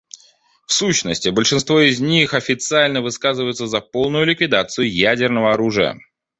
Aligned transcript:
В 0.65 0.73
сущности, 0.73 1.29
большинство 1.29 1.79
из 1.79 1.99
них 1.99 2.33
официально 2.33 3.03
высказываются 3.03 3.67
за 3.67 3.81
полную 3.81 4.25
ликвидацию 4.25 4.91
ядерного 4.91 5.53
оружия. 5.53 5.99